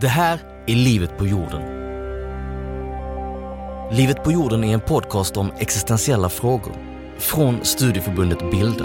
Det 0.00 0.08
här 0.08 0.40
är 0.66 0.74
Livet 0.74 1.18
på 1.18 1.26
jorden. 1.26 1.62
Livet 3.92 4.24
på 4.24 4.32
jorden 4.32 4.64
är 4.64 4.74
en 4.74 4.80
podcast 4.80 5.36
om 5.36 5.52
existentiella 5.58 6.28
frågor 6.28 6.72
från 7.18 7.64
studieförbundet 7.64 8.50
Bilda. 8.50 8.84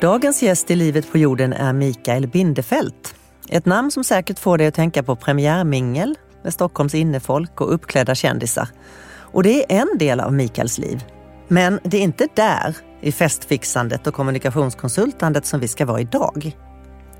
Dagens 0.00 0.42
gäst 0.42 0.70
i 0.70 0.76
Livet 0.76 1.12
på 1.12 1.18
jorden 1.18 1.52
är 1.52 1.72
Mikael 1.72 2.28
Bindefält. 2.28 3.14
Ett 3.48 3.66
namn 3.66 3.90
som 3.90 4.04
säkert 4.04 4.38
får 4.38 4.58
dig 4.58 4.66
att 4.66 4.74
tänka 4.74 5.02
på 5.02 5.16
premiärmingel 5.16 6.18
med 6.42 6.52
Stockholms 6.52 6.94
innefolk 6.94 7.60
och 7.60 7.74
uppklädda 7.74 8.14
kändisar. 8.14 8.68
Och 9.16 9.42
det 9.42 9.72
är 9.72 9.80
en 9.80 9.98
del 9.98 10.20
av 10.20 10.32
Mikaels 10.32 10.78
liv. 10.78 11.04
Men 11.48 11.80
det 11.84 11.96
är 11.96 12.02
inte 12.02 12.28
där, 12.34 12.76
i 13.00 13.12
festfixandet 13.12 14.06
och 14.06 14.14
kommunikationskonsultandet, 14.14 15.46
som 15.46 15.60
vi 15.60 15.68
ska 15.68 15.86
vara 15.86 16.00
idag. 16.00 16.56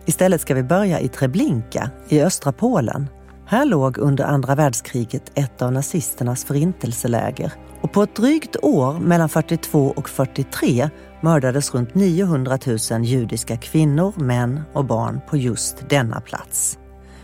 Istället 0.06 0.40
ska 0.40 0.54
vi 0.54 0.62
börja 0.62 1.00
i 1.00 1.08
Treblinka 1.08 1.90
i 2.08 2.22
östra 2.22 2.52
Polen. 2.52 3.08
Här 3.46 3.64
låg 3.64 3.98
under 3.98 4.24
andra 4.24 4.54
världskriget 4.54 5.32
ett 5.34 5.62
av 5.62 5.72
nazisternas 5.72 6.44
förintelseläger 6.44 7.52
och 7.80 7.92
på 7.92 8.02
ett 8.02 8.16
drygt 8.16 8.56
år, 8.62 8.98
mellan 8.98 9.28
42 9.28 9.94
och 9.96 10.08
43, 10.08 10.90
mördades 11.20 11.74
runt 11.74 11.94
900 11.94 12.58
000 12.90 13.04
judiska 13.04 13.56
kvinnor, 13.56 14.14
män 14.16 14.60
och 14.72 14.84
barn 14.84 15.20
på 15.28 15.36
just 15.36 15.88
denna 15.88 16.20
plats. 16.20 16.78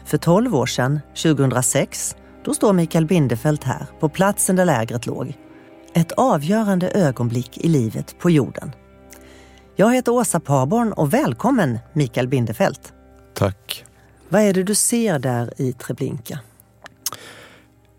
För 0.04 0.18
12 0.18 0.54
år 0.54 0.66
sedan, 0.66 1.00
2006, 1.22 2.16
då 2.44 2.54
står 2.54 2.72
Mikael 2.72 3.06
Bindefeld 3.06 3.64
här, 3.64 3.86
på 4.00 4.08
platsen 4.08 4.56
där 4.56 4.64
lägret 4.64 5.06
låg. 5.06 5.34
Ett 5.94 6.12
avgörande 6.12 6.90
ögonblick 6.90 7.58
i 7.58 7.68
livet 7.68 8.18
på 8.18 8.30
jorden. 8.30 8.72
Jag 9.78 9.94
heter 9.94 10.12
Åsa 10.12 10.40
Parborn 10.40 10.92
och 10.92 11.14
välkommen 11.14 11.78
Mikael 11.92 12.28
Bindefeld. 12.28 12.78
Tack. 13.34 13.84
Vad 14.28 14.42
är 14.42 14.52
det 14.52 14.62
du 14.62 14.74
ser 14.74 15.18
där 15.18 15.60
i 15.60 15.72
Treblinka? 15.72 16.38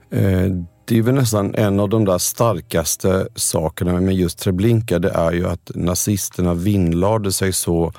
Eh, 0.10 0.46
det 0.86 0.98
är 0.98 1.02
väl 1.02 1.16
nästan 1.16 1.56
en 1.56 1.80
av 1.80 1.90
de 1.90 2.06
där 2.06 2.18
starkaste 2.18 3.28
sakerna 3.36 4.02
med 4.02 4.16
just 4.16 4.40
Treblinka. 4.40 5.00
Det 5.00 5.10
är 5.10 5.32
ju 5.32 5.48
att 5.48 5.72
nazisterna 5.76 6.54
vinnlade 6.54 7.32
sig 7.32 7.54
så 7.54 7.94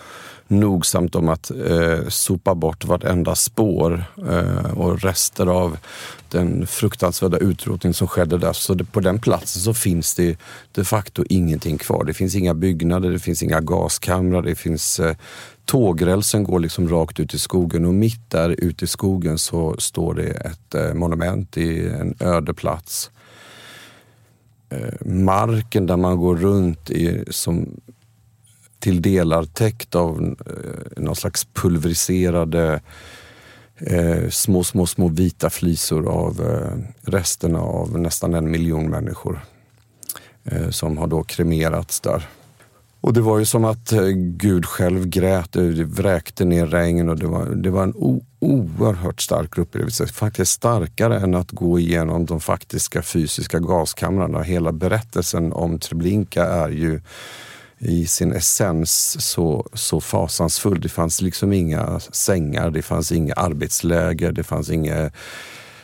nogsamt 0.48 1.14
om 1.14 1.28
att 1.28 1.50
eh, 1.50 2.08
sopa 2.08 2.54
bort 2.54 2.84
vartenda 2.84 3.34
spår 3.34 4.04
eh, 4.28 4.78
och 4.78 5.02
rester 5.02 5.46
av 5.46 5.78
den 6.28 6.66
fruktansvärda 6.66 7.38
utrotning 7.38 7.94
som 7.94 8.08
skedde 8.08 8.38
där. 8.38 8.52
Så 8.52 8.74
det, 8.74 8.84
på 8.84 9.00
den 9.00 9.19
platsen 9.19 9.62
så 9.62 9.74
finns 9.74 10.14
det 10.14 10.38
de 10.72 10.84
facto 10.84 11.24
ingenting 11.28 11.78
kvar. 11.78 12.04
Det 12.04 12.14
finns 12.14 12.34
inga 12.34 12.54
byggnader, 12.54 13.10
det 13.10 13.19
finns 13.19 13.42
inga 13.42 13.60
gaskamrar, 13.60 14.42
det 14.42 14.54
finns 14.54 15.00
eh, 15.00 15.16
Tågrälsen 15.69 16.44
går 16.44 16.60
liksom 16.60 16.88
rakt 16.88 17.20
ut 17.20 17.34
i 17.34 17.38
skogen 17.38 17.84
och 17.84 17.94
mitt 17.94 18.30
där 18.30 18.50
ute 18.58 18.84
i 18.84 18.88
skogen 18.88 19.38
så 19.38 19.76
står 19.78 20.14
det 20.14 20.30
ett 20.30 20.74
eh, 20.74 20.94
monument 20.94 21.56
i 21.56 21.88
en 21.88 22.14
öde 22.20 22.54
plats. 22.54 23.10
Eh, 24.70 25.06
marken 25.06 25.86
där 25.86 25.96
man 25.96 26.16
går 26.16 26.36
runt 26.36 26.91
i 26.91 27.24
som 27.30 27.80
till 28.79 29.03
delar 29.03 29.45
täckt 29.45 29.95
av 29.95 30.37
eh, 30.47 31.03
någon 31.03 31.17
slags 31.17 31.45
pulveriserade 31.45 32.81
eh, 33.79 34.29
små, 34.31 34.65
små, 34.65 34.87
små 34.87 35.09
vita 35.09 35.51
flisor 35.51 36.09
av 36.09 36.41
eh, 36.41 37.11
resterna 37.11 37.61
av 37.61 37.99
nästan 37.99 38.34
en 38.34 38.51
miljon 38.51 38.91
människor 38.91 39.41
eh, 40.45 40.71
som 40.71 40.99
har 40.99 41.06
då 41.06 41.23
kremerats 41.23 42.01
där. 42.01 42.29
Och 43.01 43.12
det 43.12 43.21
var 43.21 43.39
ju 43.39 43.45
som 43.45 43.65
att 43.65 43.93
eh, 43.93 44.06
Gud 44.17 44.67
själv 44.67 45.06
grät, 45.06 45.56
eh, 45.56 45.62
det 45.62 45.84
vräkte 45.84 46.45
ner 46.45 46.67
regn 46.67 47.09
och 47.09 47.17
det 47.19 47.27
var, 47.27 47.47
det 47.47 47.71
var 47.71 47.83
en 47.83 47.95
o, 47.97 48.25
oerhört 48.39 49.21
stark 49.21 49.59
upplevelse. 49.59 50.06
Faktiskt 50.06 50.53
starkare 50.53 51.21
än 51.21 51.34
att 51.34 51.51
gå 51.51 51.79
igenom 51.79 52.27
de 52.27 52.41
faktiska 52.41 53.03
fysiska 53.03 53.59
gaskamrarna. 53.59 54.43
Hela 54.43 54.72
berättelsen 54.72 55.53
om 55.53 55.78
Treblinka 55.78 56.44
är 56.44 56.69
ju 56.69 57.00
i 57.78 58.06
sin 58.06 58.33
essens 58.33 59.16
så, 59.21 59.69
så 59.72 60.00
fasansfull. 60.00 60.81
Det 60.81 60.89
fanns 60.89 61.21
liksom 61.21 61.53
inga 61.53 62.00
sängar, 62.00 62.71
det 62.71 62.83
fanns 62.83 63.12
inga 63.12 63.34
arbetsläger, 63.34 64.33
det 64.33 64.44
fanns 64.44 64.71
inga 64.71 65.11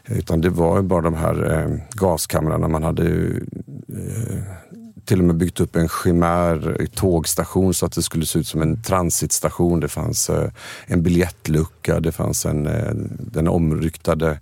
utan 0.06 0.40
det 0.40 0.50
var 0.50 0.82
bara 0.82 1.00
de 1.00 1.14
här 1.14 1.52
eh, 1.52 1.76
gaskamrarna. 1.92 2.68
Man 2.68 2.82
hade 2.82 3.04
eh, 3.88 4.42
till 5.04 5.18
och 5.18 5.24
med 5.24 5.36
byggt 5.36 5.60
upp 5.60 5.76
en 5.76 5.88
chimär 5.88 6.76
eh, 6.80 6.86
tågstation 6.86 7.74
så 7.74 7.86
att 7.86 7.92
det 7.92 8.02
skulle 8.02 8.26
se 8.26 8.38
ut 8.38 8.46
som 8.46 8.62
en 8.62 8.82
transitstation. 8.82 9.80
Det 9.80 9.88
fanns 9.88 10.30
eh, 10.30 10.50
en 10.86 11.02
biljettlucka, 11.02 12.00
det 12.00 12.12
fanns 12.12 12.46
en, 12.46 12.66
eh, 12.66 12.92
den 13.18 13.48
omryktade 13.48 14.40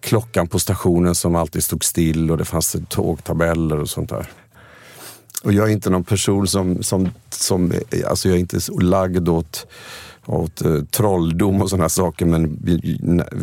klockan 0.00 0.48
på 0.48 0.58
stationen 0.58 1.14
som 1.14 1.34
alltid 1.34 1.64
stod 1.64 1.84
still 1.84 2.30
och 2.30 2.38
det 2.38 2.44
fanns 2.44 2.76
tågtabeller 2.88 3.80
och 3.80 3.88
sånt 3.88 4.10
där. 4.10 4.30
Och 5.44 5.52
jag 5.52 5.68
är 5.68 5.72
inte 5.72 5.90
någon 5.90 6.04
person 6.04 6.46
som, 6.46 6.82
som, 6.82 7.10
som 7.30 7.72
alltså 8.06 8.28
jag 8.28 8.36
är 8.36 8.40
inte 8.40 8.58
lagd 8.80 9.28
åt, 9.28 9.66
åt 10.26 10.62
uh, 10.64 10.84
trolldom 10.84 11.62
och 11.62 11.70
sådana 11.70 11.88
saker 11.88 12.26
men 12.26 12.58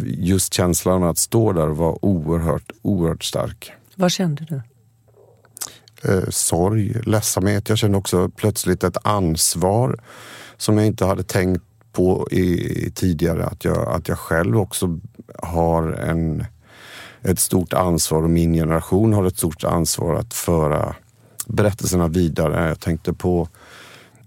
just 0.06 0.54
känslan 0.54 1.04
att 1.04 1.18
stå 1.18 1.54
där 1.54 1.68
var 1.68 2.06
oerhört, 2.06 2.72
oerhört 2.82 3.24
stark. 3.24 3.72
Vad 3.96 4.12
kände 4.12 4.46
du? 4.50 4.62
Eh, 6.04 6.30
sorg, 6.30 7.02
ledsamhet. 7.06 7.70
Jag 7.70 7.78
kände 7.78 7.98
också 7.98 8.30
plötsligt 8.30 8.84
ett 8.84 8.98
ansvar 9.04 10.00
som 10.58 10.78
jag 10.78 10.88
inte 10.88 11.06
hade 11.06 11.24
tänkt 11.24 11.64
på 11.92 12.28
i, 12.32 12.92
tidigare. 12.96 13.46
Att 13.46 13.66
jag, 13.66 13.88
att 13.96 14.08
jag 14.08 14.20
själv 14.20 14.58
också 14.58 15.00
har 15.44 15.92
en, 15.92 16.46
ett 17.22 17.40
stort 17.40 17.74
ansvar 17.74 18.24
och 18.24 18.30
min 18.30 18.54
generation 18.54 19.14
har 19.14 19.26
ett 19.26 19.38
stort 19.38 19.64
ansvar 19.64 20.16
att 20.16 20.34
föra 20.34 20.96
berättelserna 21.54 22.08
vidare. 22.08 22.68
Jag 22.68 22.80
tänkte 22.80 23.14
på 23.14 23.48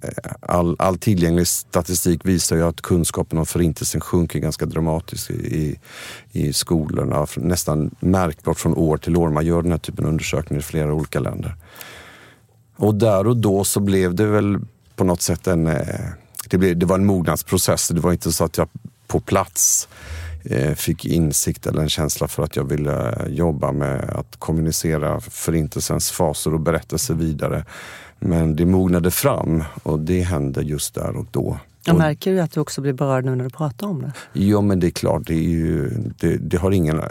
eh, 0.01 0.33
all, 0.41 0.77
all 0.79 0.99
tillgänglig 0.99 1.47
statistik 1.47 2.21
visar 2.25 2.57
ju 2.57 2.63
att 2.63 2.81
kunskapen 2.81 3.39
om 3.39 3.47
förintelsen 3.47 4.01
sjunker 4.01 4.39
ganska 4.39 4.67
dramatiskt 4.67 5.31
i, 5.31 5.79
i 6.33 6.53
skolorna. 6.53 7.27
Nästan 7.37 7.91
märkbart 8.01 8.59
från 8.59 8.75
år 8.75 8.97
till 8.97 9.17
år. 9.17 9.31
Man 9.31 9.47
gör 9.47 9.63
den 9.63 9.71
här 9.71 9.79
typen 9.79 10.05
av 10.05 10.11
undersökningar 10.11 10.61
i 10.61 10.65
flera 10.65 10.95
olika 10.95 11.21
länder. 11.21 11.57
Och 12.77 12.95
där 12.95 13.27
och 13.27 13.37
då 13.37 13.65
så 13.65 13.81
blev 13.81 14.15
det 14.15 14.27
väl 14.27 14.59
på 14.97 15.05
något 15.05 15.23
sätt 15.23 15.47
en... 15.47 15.67
Eh, 15.67 16.09
det, 16.51 16.59
blev, 16.59 16.79
det 16.79 16.87
var 16.87 16.99
en 16.99 17.07
mognadsprocess. 17.07 17.89
Det 17.89 18.01
var 18.01 18.13
inte 18.13 18.33
så 18.33 18.45
att 18.45 18.59
jag 18.59 18.69
på 19.07 19.21
plats 19.21 19.89
fick 20.77 21.05
insikt 21.05 21.67
eller 21.67 21.83
en 21.83 21.89
känsla 21.89 22.29
för 22.29 22.43
att 22.43 22.57
jag 22.57 22.65
ville 22.65 23.27
jobba 23.29 23.73
med 23.73 24.11
att 24.11 24.37
kommunicera 24.37 25.21
förintelsens 25.21 26.11
faser 26.11 26.55
och 26.55 26.61
berättelser 26.61 27.15
vidare. 27.15 27.65
Men 28.19 28.57
det 28.57 28.67
mognade 28.67 29.11
fram 29.11 29.65
och 29.83 29.99
det 29.99 30.21
hände 30.21 30.63
just 30.63 30.95
där 30.95 31.17
och 31.17 31.27
då. 31.31 31.59
Jag 31.87 31.97
märker 31.97 32.33
du 32.33 32.41
att 32.41 32.53
du 32.53 32.61
också 32.61 32.81
blir 32.81 32.93
berörd 32.93 33.25
nu 33.25 33.35
när 33.35 33.45
du 33.45 33.51
pratar 33.51 33.87
om 33.87 34.03
det? 34.03 34.13
Ja, 34.33 34.61
men 34.61 34.81
det 34.81 34.87
är 34.87 34.91
klart. 34.91 35.27
Det, 35.27 35.35
är 35.35 35.49
ju, 35.49 35.91
det, 36.19 36.37
det 36.37 36.57
har 36.57 36.71
ingen 36.71 37.03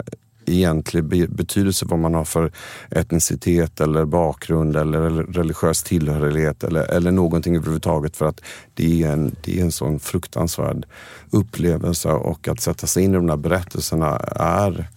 egentlig 0.46 1.04
betydelse 1.30 1.86
vad 1.88 1.98
man 1.98 2.14
har 2.14 2.24
för 2.24 2.52
etnicitet 2.90 3.80
eller 3.80 4.04
bakgrund 4.04 4.76
eller 4.76 5.10
religiös 5.10 5.82
tillhörighet 5.82 6.64
eller, 6.64 6.90
eller 6.90 7.10
någonting 7.10 7.56
överhuvudtaget 7.56 8.16
för 8.16 8.26
att 8.26 8.40
det 8.74 9.02
är, 9.02 9.12
en, 9.12 9.36
det 9.40 9.58
är 9.60 9.64
en 9.64 9.72
sån 9.72 9.98
fruktansvärd 9.98 10.86
upplevelse 11.30 12.08
och 12.08 12.48
att 12.48 12.60
sätta 12.60 12.86
sig 12.86 13.04
in 13.04 13.10
i 13.10 13.14
de 13.14 13.26
där 13.26 13.36
berättelserna 13.36 14.16
är 14.36 14.88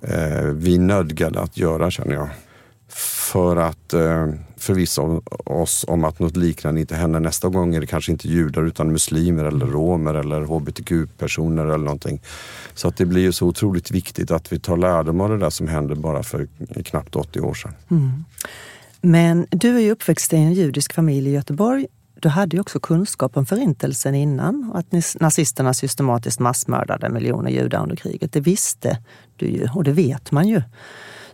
eh, 0.00 0.44
vi 0.44 0.78
nödgade 0.78 1.40
att 1.40 1.56
göra 1.56 1.90
känner 1.90 2.14
jag. 2.14 2.28
För 3.32 3.56
att 3.56 3.92
eh, 3.92 4.28
förvissa 4.56 5.02
oss 5.44 5.84
om 5.88 6.04
att 6.04 6.18
något 6.18 6.36
liknande 6.36 6.80
inte 6.80 6.94
händer 6.94 7.20
nästa 7.20 7.48
gång 7.48 7.74
är 7.74 7.80
det 7.80 7.86
kanske 7.86 8.12
inte 8.12 8.28
judar 8.28 8.62
utan 8.62 8.92
muslimer 8.92 9.44
eller 9.44 9.66
romer 9.66 10.14
eller 10.14 10.40
hbtq-personer 10.40 11.64
eller 11.64 11.84
någonting. 11.84 12.20
Så 12.74 12.88
att 12.88 12.96
det 12.96 13.06
blir 13.06 13.22
ju 13.22 13.32
så 13.32 13.46
otroligt 13.46 13.90
viktigt 13.90 14.30
att 14.30 14.52
vi 14.52 14.58
tar 14.58 14.76
lärdom 14.76 15.20
av 15.20 15.30
det 15.30 15.38
där 15.38 15.50
som 15.50 15.68
hände 15.68 15.94
bara 15.94 16.22
för 16.22 16.48
knappt 16.84 17.16
80 17.16 17.40
år 17.40 17.54
sedan. 17.54 17.72
Mm. 17.90 18.24
Men 19.00 19.46
du 19.50 19.76
är 19.76 19.80
ju 19.80 19.90
uppväxt 19.90 20.32
i 20.32 20.36
en 20.36 20.52
judisk 20.52 20.92
familj 20.92 21.28
i 21.28 21.32
Göteborg. 21.32 21.86
Du 22.20 22.28
hade 22.28 22.56
ju 22.56 22.60
också 22.60 22.80
kunskap 22.80 23.36
om 23.36 23.46
förintelsen 23.46 24.14
innan 24.14 24.70
och 24.72 24.78
att 24.78 25.20
nazisterna 25.20 25.74
systematiskt 25.74 26.40
massmördade 26.40 27.08
miljoner 27.08 27.50
judar 27.50 27.82
under 27.82 27.96
kriget. 27.96 28.32
Det 28.32 28.40
visste 28.40 28.98
du 29.36 29.46
ju 29.46 29.68
och 29.74 29.84
det 29.84 29.92
vet 29.92 30.32
man 30.32 30.48
ju. 30.48 30.62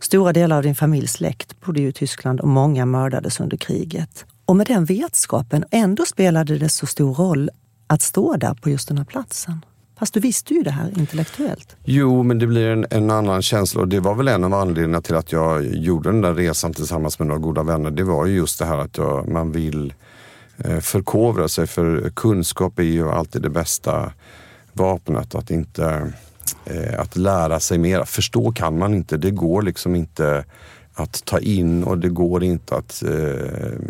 Stora 0.00 0.32
delar 0.32 0.56
av 0.56 0.62
din 0.62 0.74
familjs 0.74 1.12
släkt 1.12 1.60
bodde 1.60 1.80
ju 1.80 1.88
i 1.88 1.92
Tyskland 1.92 2.40
och 2.40 2.48
många 2.48 2.86
mördades 2.86 3.40
under 3.40 3.56
kriget. 3.56 4.24
Och 4.44 4.56
med 4.56 4.66
den 4.66 4.84
vetskapen, 4.84 5.64
ändå 5.70 6.04
spelade 6.04 6.58
det 6.58 6.68
så 6.68 6.86
stor 6.86 7.14
roll 7.14 7.50
att 7.86 8.02
stå 8.02 8.36
där 8.36 8.54
på 8.54 8.70
just 8.70 8.88
den 8.88 8.98
här 8.98 9.04
platsen. 9.04 9.64
Fast 9.98 10.14
du 10.14 10.20
visste 10.20 10.54
ju 10.54 10.62
det 10.62 10.70
här 10.70 10.98
intellektuellt. 10.98 11.76
Jo, 11.84 12.22
men 12.22 12.38
det 12.38 12.46
blir 12.46 12.68
en, 12.68 12.86
en, 12.90 13.10
annan 13.10 13.42
känsla 13.42 13.80
och 13.80 13.88
det 13.88 14.00
var 14.00 14.14
väl 14.14 14.28
en 14.28 14.44
av 14.44 14.54
anledningarna 14.54 15.02
till 15.02 15.14
att 15.14 15.32
jag 15.32 15.66
gjorde 15.66 16.08
den 16.12 16.20
där 16.20 16.34
resan 16.34 16.74
tillsammans 16.74 17.18
med 17.18 17.28
några 17.28 17.40
goda 17.40 17.62
vänner. 17.62 17.90
Det 17.90 18.04
var 18.04 18.26
ju 18.26 18.34
just 18.36 18.58
det 18.58 18.64
här 18.64 18.78
att 18.78 18.98
jag, 18.98 19.28
man 19.28 19.52
vill 19.52 19.94
eh, 20.58 20.78
förkovra 20.78 21.48
sig 21.48 21.66
för 21.66 22.10
kunskap 22.16 22.78
är 22.78 22.82
ju 22.82 23.10
alltid 23.10 23.42
det 23.42 23.50
bästa 23.50 24.12
vapnet. 24.72 25.34
Att 25.34 25.50
inte 25.50 26.12
Eh, 26.64 27.00
att 27.00 27.16
lära 27.16 27.60
sig 27.60 27.78
mer. 27.78 28.04
Förstå 28.04 28.52
kan 28.52 28.78
man 28.78 28.94
inte. 28.94 29.16
Det 29.16 29.30
går 29.30 29.62
liksom 29.62 29.94
inte 29.94 30.44
att 30.94 31.24
ta 31.24 31.38
in 31.38 31.84
och 31.84 31.98
det 31.98 32.08
går 32.08 32.44
inte 32.44 32.76
att 32.76 33.02
eh, 33.02 33.80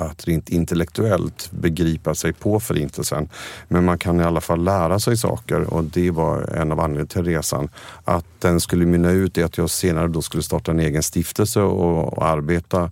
att 0.00 0.28
rent 0.28 0.48
intellektuellt 0.48 1.50
begripa 1.50 2.14
sig 2.14 2.32
på 2.32 2.60
förintelsen. 2.60 3.28
Men 3.68 3.84
man 3.84 3.98
kan 3.98 4.20
i 4.20 4.24
alla 4.24 4.40
fall 4.40 4.64
lära 4.64 4.98
sig 5.00 5.16
saker 5.16 5.74
och 5.74 5.84
det 5.84 6.10
var 6.10 6.42
en 6.42 6.72
av 6.72 6.80
anledningarna 6.80 7.08
till 7.08 7.24
resan. 7.24 7.68
Att 8.04 8.24
den 8.38 8.60
skulle 8.60 8.86
mynna 8.86 9.10
ut 9.10 9.38
i 9.38 9.42
att 9.42 9.58
jag 9.58 9.70
senare 9.70 10.08
då 10.08 10.22
skulle 10.22 10.42
starta 10.42 10.70
en 10.70 10.80
egen 10.80 11.02
stiftelse 11.02 11.60
och, 11.60 12.18
och 12.18 12.26
arbeta 12.26 12.90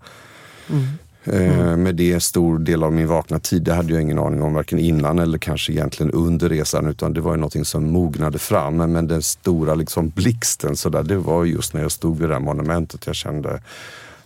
mm. 0.70 0.86
Mm. 1.32 1.82
Med 1.82 1.94
det 1.94 2.20
stor 2.20 2.58
del 2.58 2.82
av 2.82 2.92
min 2.92 3.08
vakna 3.08 3.38
tid, 3.38 3.62
det 3.62 3.74
hade 3.74 3.92
jag 3.92 4.02
ingen 4.02 4.18
aning 4.18 4.42
om 4.42 4.54
varken 4.54 4.78
innan 4.78 5.18
eller 5.18 5.38
kanske 5.38 5.72
egentligen 5.72 6.12
under 6.12 6.48
resan 6.48 6.86
utan 6.86 7.12
det 7.12 7.20
var 7.20 7.30
ju 7.30 7.36
någonting 7.36 7.64
som 7.64 7.92
mognade 7.92 8.38
fram. 8.38 8.76
Men 8.76 9.08
den 9.08 9.22
stora 9.22 9.74
liksom 9.74 10.08
blixten 10.08 10.76
så 10.76 10.88
där, 10.88 11.02
det 11.02 11.16
var 11.16 11.44
just 11.44 11.74
när 11.74 11.82
jag 11.82 11.92
stod 11.92 12.18
vid 12.18 12.28
det 12.28 12.34
här 12.34 12.40
monumentet. 12.40 13.06
Jag 13.06 13.14
kände 13.14 13.60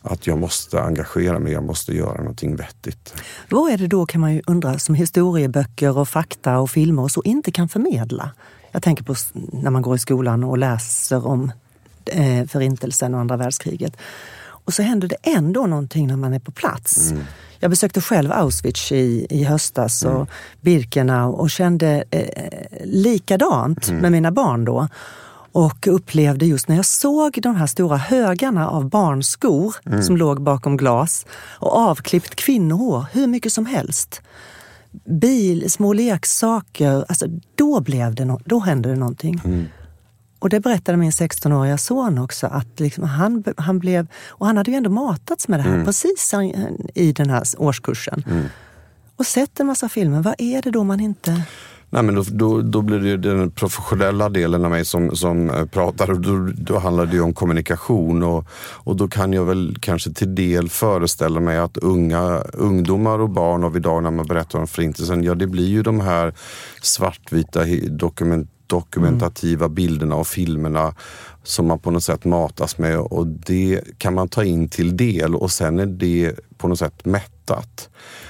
att 0.02 0.26
jag 0.26 0.38
måste 0.38 0.82
engagera 0.82 1.38
mig, 1.38 1.52
jag 1.52 1.64
måste 1.64 1.94
göra 1.94 2.19
någonting 2.19 2.56
vettigt. 2.56 3.14
Vad 3.49 3.73
är 3.73 3.79
det 3.79 3.87
då 3.87 4.06
kan 4.06 4.20
man 4.20 4.35
ju 4.35 4.43
undra 4.46 4.79
som 4.79 4.94
historieböcker 4.94 5.99
och 5.99 6.08
fakta 6.08 6.58
och 6.58 6.70
filmer 6.70 7.03
och 7.03 7.11
så 7.11 7.23
inte 7.25 7.53
kan 7.53 7.69
förmedla? 7.69 8.31
Jag 8.73 8.82
tänker 8.82 9.05
på 9.05 9.14
när 9.53 9.70
man 9.70 9.82
går 9.82 9.96
i 9.96 9.99
skolan 9.99 10.44
och 10.44 10.58
läser 10.58 11.26
om 11.26 11.53
eh, 12.05 12.46
förintelsen 12.46 13.14
och 13.14 13.20
andra 13.20 13.37
världskriget. 13.37 13.96
Och 14.65 14.75
så 14.75 14.83
händer 14.83 15.09
det 15.09 15.17
ändå 15.23 15.67
någonting 15.67 16.07
när 16.07 16.17
man 16.17 16.33
är 16.33 16.39
på 16.39 16.53
plats. 16.53 17.11
Mm. 17.11 17.25
Jag 17.59 17.71
besökte 17.71 18.01
själv 18.01 18.33
Auschwitz 18.33 18.93
i, 18.93 19.27
i 19.31 19.45
höstas 19.45 20.03
och 20.03 20.15
mm. 20.15 20.27
Birkenau 20.61 21.33
och 21.33 21.51
kände 21.51 22.05
eh, 22.11 22.85
likadant 22.85 23.89
mm. 23.89 24.03
med 24.03 24.12
mina 24.12 24.33
barn 24.33 24.65
då 24.65 24.89
och 25.53 25.87
upplevde 25.87 26.47
just 26.47 26.69
när 26.69 26.77
jag 26.77 26.85
såg 26.85 27.39
de 27.43 27.57
här 27.57 27.67
stora 27.67 27.97
högarna 27.97 28.69
av 28.69 28.89
barnskor 28.89 29.75
mm. 29.87 30.03
som 30.03 30.17
låg 30.17 30.43
bakom 30.43 30.77
glas 30.77 31.27
och 31.33 31.77
avklippt 31.77 32.35
kvinnohår, 32.35 33.06
hur 33.13 33.27
mycket 33.27 33.53
som 33.53 33.67
helst. 33.67 34.23
Bil, 35.05 35.71
små 35.71 35.93
leksaker, 35.93 37.05
alltså 37.09 37.27
då, 37.55 37.81
blev 37.81 38.15
det 38.15 38.25
no 38.25 38.41
då 38.45 38.61
hände 38.61 38.89
det 38.89 38.97
någonting. 38.97 39.41
Och 40.41 40.49
det 40.49 40.61
berättade 40.61 40.99
min 40.99 41.11
16-åriga 41.11 41.79
son 41.79 42.19
också, 42.19 42.47
att 42.47 42.81
liksom 42.81 43.05
han, 43.05 43.45
han 43.57 43.79
blev, 43.79 44.07
och 44.29 44.47
han 44.47 44.57
hade 44.57 44.71
ju 44.71 44.77
ändå 44.77 44.91
matats 44.91 45.49
med 45.49 45.59
det 45.59 45.63
här 45.63 45.75
mm. 45.75 45.87
precis 45.87 46.35
i 46.95 47.13
den 47.13 47.31
här 47.31 47.43
årskursen. 47.59 48.25
Mm. 48.31 48.47
Och 49.17 49.27
sett 49.27 49.61
en 49.61 49.67
massa 49.67 49.89
filmer, 49.89 50.23
vad 50.23 50.35
är 50.39 50.63
det 50.63 50.71
då 50.71 50.85
man 50.85 51.01
inte 51.01 51.43
Nej, 51.93 52.03
men 52.03 52.15
då, 52.15 52.25
då, 52.31 52.63
då, 52.63 52.83
blir 52.83 52.99
det 52.99 53.17
den 53.17 53.51
professionella 53.51 54.29
delen 54.29 54.65
av 54.65 54.71
mig 54.71 54.85
som, 54.85 55.17
som 55.17 55.51
eh, 55.51 55.67
pratar 55.67 56.11
och 56.11 56.21
då, 56.21 56.51
då 56.57 56.79
handlar 56.79 57.07
det 57.07 57.13
ju 57.13 57.21
om 57.21 57.35
kommunikation 57.35 58.23
och, 58.23 58.47
och 58.59 58.97
då 58.97 59.09
kan 59.09 59.33
jag 59.33 59.45
väl 59.45 59.77
kanske 59.81 60.13
till 60.13 60.35
del 60.35 60.69
föreställa 60.69 61.41
mig 61.41 61.59
att 61.59 61.77
unga, 61.77 62.43
ungdomar 62.53 63.19
och 63.19 63.31
barn 63.31 63.65
av 63.65 63.77
idag 63.77 64.03
när 64.03 64.11
man 64.11 64.27
berättar 64.27 64.59
om 64.59 64.67
förintelsen, 64.67 65.23
ja 65.23 65.35
det 65.35 65.47
blir 65.47 65.69
ju 65.69 65.83
de 65.83 66.01
här 66.01 66.35
svartvita 66.83 67.65
dokument, 67.89 68.51
dokumentativa 68.70 69.64
mm. 69.64 69.75
bilderna 69.75 70.17
och 70.17 70.26
filmerna 70.26 70.94
som 71.43 71.67
man 71.67 71.78
på 71.78 71.90
något 71.90 72.05
sätt 72.05 72.25
matas 72.25 72.78
med 72.78 72.99
och 72.99 73.26
det 73.26 73.81
kan 73.99 74.14
man 74.14 74.28
ta 74.28 74.44
in 74.44 74.69
till 74.69 74.96
del 74.96 75.34
och 75.34 75.50
sen 75.50 75.78
är 75.78 75.87
det 75.87 76.34
på 76.58 76.69
något 76.69 76.78
sätt 76.78 77.05
mättat. 77.05 77.88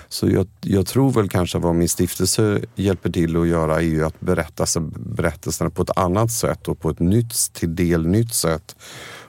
Så 0.08 0.31
jag, 0.31 0.46
jag, 0.60 0.87
tror 0.87 1.10
väl 1.12 1.28
kanske 1.28 1.58
vad 1.58 1.75
min 1.75 1.88
stiftelse 1.88 2.60
hjälper 2.75 3.10
till 3.10 3.37
att 3.37 3.48
göra 3.48 3.76
är 3.76 3.81
ju 3.81 4.04
att 4.04 4.20
berätta 4.20 4.64
berättelserna 4.96 5.70
på 5.70 5.82
ett 5.82 5.98
annat 5.98 6.31
sätt 6.31 6.69
och 6.69 6.81
på 6.81 6.90
ett 6.90 6.98
nytt, 6.98 7.52
till 7.52 7.76
del 7.76 8.06
nytt 8.06 8.34
sätt. 8.34 8.76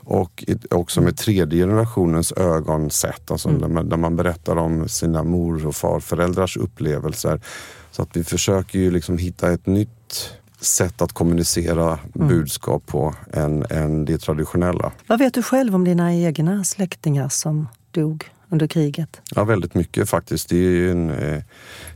Och 0.04 0.44
också 0.70 1.02
med 1.02 1.18
tredje 1.18 1.64
generationens 1.64 2.32
ögonsätt, 2.32 3.32
alltså 3.32 3.50
mm. 3.50 3.62
där, 3.62 3.68
man, 3.68 3.90
där 3.90 3.98
man 3.98 4.16
berättar 4.16 4.56
om 4.56 4.90
sina 4.90 5.24
mor 5.24 5.68
och 5.68 5.76
farföräldrars 5.76 6.58
upplevelser. 6.58 7.42
Så 7.92 8.02
att 8.02 8.10
vi 8.18 8.24
försöker 8.24 8.80
ju 8.80 8.92
liksom 8.92 9.18
hitta 9.18 9.52
ett 9.52 9.66
nytt 9.66 10.34
sätt 10.62 11.02
att 11.02 11.14
kommunicera 11.14 12.00
mm. 12.16 12.28
budskap 12.28 12.86
på 12.86 13.16
än, 13.34 13.66
än 13.70 14.06
det 14.06 14.18
traditionella. 14.18 14.92
Vad 15.08 15.20
vet 15.20 15.34
du 15.34 15.44
själv 15.44 15.76
om 15.76 15.84
dina 15.84 16.14
egna 16.14 16.64
släktingar 16.64 17.30
som 17.30 17.68
dog 17.92 18.30
under 18.50 18.68
kriget? 18.68 19.22
Ja, 19.36 19.44
väldigt 19.44 19.74
mycket 19.74 20.10
faktiskt. 20.10 20.50
Det, 20.50 20.90
en, 20.90 21.10
eh, 21.10 21.42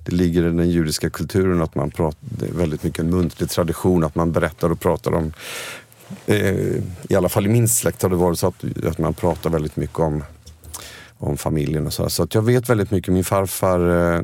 det 0.06 0.12
ligger 0.12 0.42
i 0.42 0.46
den 0.46 0.70
judiska 0.70 1.10
kulturen 1.10 1.62
att 1.62 1.76
man 1.76 1.92
pratar, 1.92 2.20
väldigt 2.58 2.84
mycket 2.84 3.00
en 3.00 3.10
muntlig 3.10 3.50
tradition 3.50 4.04
att 4.04 4.16
man 4.16 4.32
berättar 4.32 4.72
och 4.72 4.80
pratar 4.80 5.14
om 5.14 5.34
eh, 6.26 6.56
i 7.10 7.16
alla 7.16 7.30
fall 7.30 7.46
i 7.46 7.50
min 7.50 7.70
släkt 7.70 8.02
har 8.02 8.10
det 8.10 8.16
varit 8.16 8.40
så 8.40 8.48
att, 8.48 8.64
att 8.86 8.98
man 8.98 9.14
pratar 9.14 9.50
väldigt 9.50 9.76
mycket 9.76 10.00
om, 10.00 10.24
om 11.18 11.38
familjen 11.38 11.86
och 11.86 11.94
så. 11.94 12.10
Så 12.10 12.24
att 12.24 12.36
jag 12.36 12.42
vet 12.42 12.70
väldigt 12.70 12.92
mycket. 12.92 13.14
Min 13.14 13.24
farfar 13.24 13.80
Eh, 13.80 14.22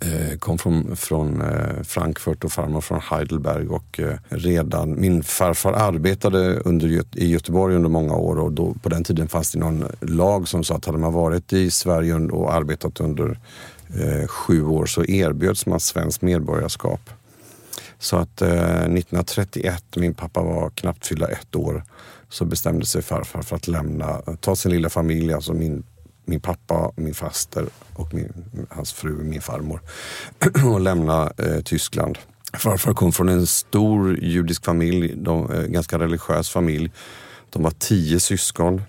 Eh, 0.00 0.38
kom 0.38 0.58
från, 0.58 0.96
från 0.96 1.40
eh, 1.40 1.82
Frankfurt 1.82 2.44
och 2.44 2.52
farmor 2.52 2.80
från 2.80 3.00
Heidelberg 3.00 3.68
och 3.68 4.00
eh, 4.00 4.18
redan 4.28 5.00
min 5.00 5.22
farfar 5.22 5.72
arbetade 5.72 6.60
under, 6.60 7.02
i 7.12 7.28
Göteborg 7.28 7.76
under 7.76 7.88
många 7.88 8.16
år 8.16 8.38
och 8.38 8.52
då, 8.52 8.74
på 8.82 8.88
den 8.88 9.04
tiden 9.04 9.28
fanns 9.28 9.52
det 9.52 9.58
någon 9.58 9.84
lag 10.00 10.48
som 10.48 10.64
sa 10.64 10.74
att 10.74 10.84
hade 10.84 10.98
man 10.98 11.12
varit 11.12 11.52
i 11.52 11.70
Sverige 11.70 12.14
och 12.14 12.54
arbetat 12.54 13.00
under 13.00 13.38
eh, 13.88 14.26
sju 14.26 14.64
år 14.64 14.86
så 14.86 15.04
erbjöds 15.04 15.66
man 15.66 15.80
svenskt 15.80 16.22
medborgarskap. 16.22 17.10
Så 17.98 18.16
att 18.16 18.42
eh, 18.42 18.48
1931, 18.50 19.84
min 19.96 20.14
pappa 20.14 20.42
var 20.42 20.70
knappt 20.70 21.06
fyllda 21.06 21.28
ett 21.28 21.56
år, 21.56 21.84
så 22.28 22.44
bestämde 22.44 22.86
sig 22.86 23.02
farfar 23.02 23.42
för 23.42 23.56
att 23.56 23.68
lämna, 23.68 24.22
ta 24.40 24.56
sin 24.56 24.72
lilla 24.72 24.90
familj, 24.90 25.32
alltså 25.32 25.52
min 25.52 25.84
min 26.26 26.40
pappa, 26.40 26.92
min 26.96 27.14
faster 27.14 27.66
och 27.94 28.14
min, 28.14 28.32
hans 28.70 28.92
fru, 28.92 29.10
min 29.10 29.40
farmor 29.40 29.80
och 30.72 30.80
lämna 30.80 31.32
eh, 31.38 31.60
Tyskland. 31.60 32.18
Farfar 32.52 32.94
kom 32.94 33.12
från 33.12 33.28
en 33.28 33.46
stor 33.46 34.18
judisk 34.18 34.64
familj, 34.64 35.14
de, 35.16 35.52
eh, 35.52 35.62
ganska 35.62 35.98
religiös 35.98 36.50
familj. 36.50 36.90
De 37.50 37.62
var 37.62 37.70
tio 37.70 38.20
syskon. 38.20 38.82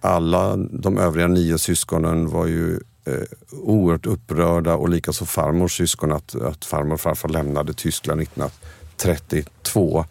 Alla 0.00 0.56
de 0.56 0.98
övriga 0.98 1.26
nio 1.26 1.58
syskonen 1.58 2.28
var 2.28 2.46
ju 2.46 2.80
eh, 3.04 3.22
oerhört 3.50 4.06
upprörda 4.06 4.74
och 4.74 4.88
likaså 4.88 5.24
farmors 5.26 5.76
syskon 5.76 6.12
att, 6.12 6.34
att 6.34 6.64
farmor 6.64 6.94
och 6.94 7.00
farfar 7.00 7.28
lämnade 7.28 7.74
Tyskland 7.74 8.20
1932. 8.20 10.04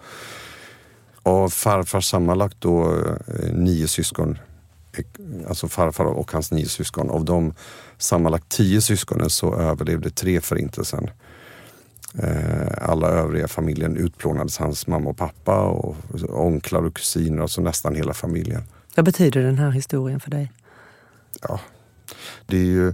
Av 1.23 1.49
farfar 1.49 2.01
sammanlagt 2.01 2.57
då 2.59 2.95
eh, 2.95 3.53
nio 3.53 3.87
syskon 3.87 4.37
alltså 5.47 5.67
farfar 5.67 6.05
och 6.05 6.31
hans 6.31 6.51
nio 6.51 6.67
syskon. 6.67 7.09
Av 7.09 7.25
de 7.25 7.53
sammanlagt 7.97 8.49
tio 8.49 8.81
syskonen 8.81 9.29
så 9.29 9.55
överlevde 9.55 10.09
tre 10.09 10.41
förintelsen. 10.41 11.09
Eh, 12.17 12.89
alla 12.89 13.07
övriga 13.07 13.47
familjen 13.47 13.97
utplånades, 13.97 14.57
hans 14.57 14.87
mamma 14.87 15.09
och 15.09 15.17
pappa 15.17 15.61
och 15.61 15.95
onklar 16.29 16.85
och 16.85 16.95
kusiner, 16.95 17.41
alltså 17.41 17.61
nästan 17.61 17.95
hela 17.95 18.13
familjen. 18.13 18.63
Vad 18.95 19.05
betyder 19.05 19.43
den 19.43 19.57
här 19.57 19.71
historien 19.71 20.19
för 20.19 20.31
dig? 20.31 20.51
Ja, 21.41 21.59
det 22.45 22.57
är 22.57 22.65
ju 22.65 22.93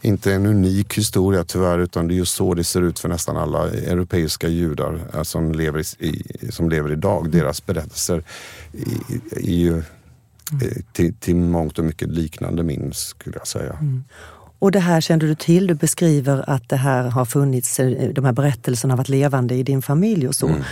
inte 0.00 0.32
en 0.32 0.46
unik 0.46 0.98
historia 0.98 1.44
tyvärr, 1.44 1.78
utan 1.78 2.08
det 2.08 2.14
är 2.14 2.16
ju 2.16 2.24
så 2.24 2.54
det 2.54 2.64
ser 2.64 2.82
ut 2.82 2.98
för 2.98 3.08
nästan 3.08 3.36
alla 3.36 3.70
europeiska 3.70 4.48
judar 4.48 5.00
eh, 5.14 5.22
som 5.22 5.52
lever, 5.52 6.02
i, 6.02 6.22
som 6.50 6.70
lever 6.70 6.92
idag. 6.92 7.30
Deras 7.30 7.66
berättelser 7.66 8.22
är 9.30 9.50
ju 9.50 9.82
Mm. 10.52 10.82
Till, 10.92 11.14
till 11.14 11.36
mångt 11.36 11.78
och 11.78 11.84
mycket 11.84 12.08
liknande 12.08 12.62
min 12.62 12.92
skulle 12.92 13.36
jag 13.36 13.46
säga. 13.46 13.72
Mm. 13.72 14.04
Och 14.58 14.72
det 14.72 14.80
här 14.80 15.00
kände 15.00 15.26
du 15.26 15.34
till? 15.34 15.66
Du 15.66 15.74
beskriver 15.74 16.50
att 16.50 16.68
det 16.68 16.76
här 16.76 17.08
har 17.08 17.24
funnits, 17.24 17.80
eh, 17.80 18.12
de 18.12 18.24
här 18.24 18.32
berättelserna 18.32 18.92
har 18.92 18.98
varit 18.98 19.08
levande 19.08 19.54
i 19.54 19.62
din 19.62 19.82
familj 19.82 20.28
och 20.28 20.34
så. 20.34 20.46
Mm. 20.46 20.62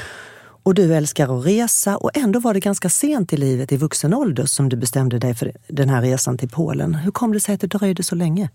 Och 0.62 0.75
du 0.75 0.95
älskar 0.95 1.38
att 1.38 1.47
resa 1.47 1.97
och 1.97 2.11
ändå 2.14 2.40
var 2.40 2.54
det 2.54 2.61
ganska 2.61 2.88
sent 2.88 3.33
i 3.33 3.37
livet, 3.37 3.73
i 3.73 3.76
vuxen 3.76 4.14
ålder, 4.14 4.47
som 4.47 4.69
du 4.69 4.76
bestämde 4.76 5.19
dig 5.19 5.35
för 5.35 5.52
den 5.69 5.88
här 5.88 6.02
resan 6.02 6.38
till 6.38 6.49
Polen. 6.49 6.95
Hur 6.95 7.11
kom 7.11 7.33
det 7.33 7.40
sig 7.40 7.54
att 7.54 7.61
det 7.61 7.66
dröjde 7.66 8.02
så 8.02 8.14
länge? 8.14 8.50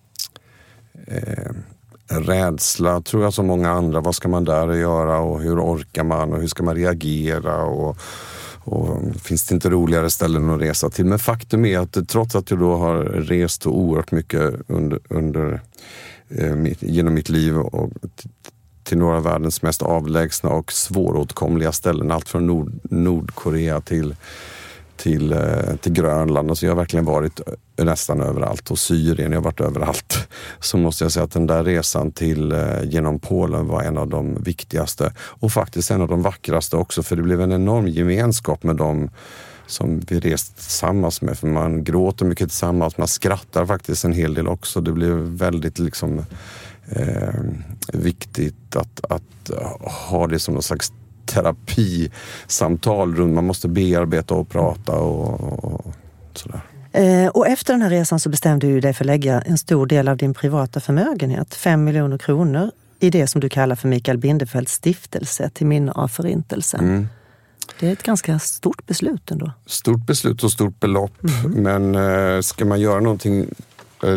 Eh, 1.07 1.53
rädsla 2.07 3.01
tror 3.01 3.23
jag 3.23 3.33
som 3.33 3.47
många 3.47 3.71
andra. 3.71 4.01
Vad 4.01 4.15
ska 4.15 4.27
man 4.27 4.45
där 4.45 4.73
göra 4.73 5.19
och 5.19 5.41
hur 5.41 5.59
orkar 5.59 6.03
man 6.03 6.33
och 6.33 6.41
hur 6.41 6.47
ska 6.47 6.63
man 6.63 6.75
reagera? 6.75 7.63
Och 7.63 7.97
och 8.63 9.15
finns 9.15 9.43
det 9.43 9.55
inte 9.55 9.69
roligare 9.69 10.09
ställen 10.09 10.49
att 10.49 10.61
resa 10.61 10.89
till? 10.89 11.05
Men 11.05 11.19
faktum 11.19 11.65
är 11.65 11.79
att 11.79 12.09
trots 12.09 12.35
att 12.35 12.51
jag 12.51 12.59
då 12.59 12.75
har 12.75 12.95
rest 13.03 13.65
oerhört 13.65 14.11
mycket 14.11 14.53
under, 14.67 14.99
under 15.09 15.61
eh, 16.29 16.55
genom 16.79 17.13
mitt 17.13 17.29
liv 17.29 17.57
och 17.57 17.91
till 18.83 18.97
några 18.97 19.17
av 19.17 19.23
världens 19.23 19.61
mest 19.61 19.81
avlägsna 19.81 20.49
och 20.49 20.71
svåråtkomliga 20.71 21.71
ställen. 21.71 22.11
Allt 22.11 22.29
från 22.29 22.47
Nord, 22.47 22.71
Nordkorea 22.83 23.81
till 23.81 24.15
till, 24.99 25.31
eh, 25.31 25.75
till 25.81 25.91
Grönland. 25.91 26.49
Alltså 26.49 26.65
jag 26.65 26.71
har 26.71 26.77
verkligen 26.77 27.05
varit 27.05 27.41
nästan 27.77 28.21
överallt 28.21 28.71
och 28.71 28.79
Syrien, 28.79 29.31
jag 29.31 29.39
har 29.39 29.43
varit 29.43 29.61
överallt. 29.61 30.27
Så 30.59 30.77
måste 30.77 31.03
jag 31.03 31.11
säga 31.11 31.23
att 31.23 31.31
den 31.31 31.47
där 31.47 31.63
resan 31.63 32.11
till 32.11 32.51
eh, 32.51 32.83
genom 32.83 33.19
Polen 33.19 33.67
var 33.67 33.83
en 33.83 33.97
av 33.97 34.07
de 34.07 34.43
viktigaste 34.43 35.13
och 35.17 35.51
faktiskt 35.51 35.91
en 35.91 36.01
av 36.01 36.07
de 36.07 36.21
vackraste 36.21 36.75
också 36.77 37.03
för 37.03 37.15
det 37.15 37.21
blev 37.21 37.41
en 37.41 37.51
enorm 37.51 37.87
gemenskap 37.87 38.63
med 38.63 38.75
dem 38.75 39.09
som 39.67 39.99
vi 39.99 40.19
rest 40.19 40.55
tillsammans 40.55 41.21
med. 41.21 41.37
För 41.37 41.47
man 41.47 41.83
gråter 41.83 42.25
mycket 42.25 42.49
tillsammans, 42.49 42.97
man 42.97 43.07
skrattar 43.07 43.65
faktiskt 43.65 44.05
en 44.05 44.13
hel 44.13 44.33
del 44.33 44.47
också. 44.47 44.81
Det 44.81 44.91
blev 44.91 45.15
väldigt 45.17 45.79
liksom 45.79 46.25
eh, 46.89 47.39
viktigt 47.93 48.75
att, 48.75 49.11
att 49.11 49.51
ha 50.09 50.27
det 50.27 50.39
som 50.39 50.53
någon 50.53 50.63
slags 50.63 50.93
terapisamtal. 51.29 53.27
Man 53.27 53.45
måste 53.45 53.67
bearbeta 53.67 54.33
och 54.33 54.49
prata 54.49 54.95
och, 54.95 55.63
och 55.63 55.93
sådär. 56.33 56.61
Eh, 56.91 57.27
och 57.27 57.47
efter 57.47 57.73
den 57.73 57.81
här 57.81 57.89
resan 57.89 58.19
så 58.19 58.29
bestämde 58.29 58.67
du 58.67 58.79
dig 58.79 58.93
för 58.93 59.03
att 59.03 59.07
lägga 59.07 59.41
en 59.41 59.57
stor 59.57 59.85
del 59.85 60.07
av 60.07 60.17
din 60.17 60.33
privata 60.33 60.79
förmögenhet, 60.79 61.55
fem 61.55 61.83
miljoner 61.83 62.17
kronor, 62.17 62.71
i 62.99 63.09
det 63.09 63.27
som 63.27 63.41
du 63.41 63.49
kallar 63.49 63.75
för 63.75 63.87
Mikael 63.87 64.17
Bindefelds 64.17 64.73
stiftelse 64.73 65.49
till 65.49 65.67
minne 65.67 65.91
av 65.91 66.07
Förintelsen. 66.07 66.79
Mm. 66.79 67.07
Det 67.79 67.87
är 67.87 67.93
ett 67.93 68.03
ganska 68.03 68.39
stort 68.39 68.85
beslut 68.85 69.31
ändå. 69.31 69.51
Stort 69.65 70.05
beslut 70.05 70.43
och 70.43 70.51
stort 70.51 70.79
belopp. 70.79 71.23
Mm. 71.23 71.51
Men 71.51 71.95
eh, 72.35 72.41
ska 72.41 72.65
man 72.65 72.79
göra 72.79 72.99
någonting 72.99 73.47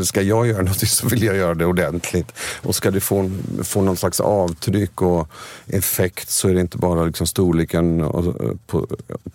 Ska 0.05 0.23
jag 0.23 0.47
göra 0.47 0.63
något 0.63 0.79
så 0.89 1.09
vill 1.09 1.23
jag 1.23 1.37
göra 1.37 1.55
det 1.55 1.67
ordentligt. 1.67 2.33
Och 2.63 2.75
ska 2.75 2.91
det 2.91 3.01
få, 3.01 3.31
få 3.63 3.83
någon 3.83 3.97
slags 3.97 4.21
avtryck 4.21 5.03
och 5.03 5.29
effekt 5.67 6.31
så 6.31 6.49
är 6.49 6.55
det 6.55 6.61
inte 6.61 6.79
bara 6.79 7.05
liksom 7.05 7.27
storleken 7.27 7.99
på, 8.67 8.87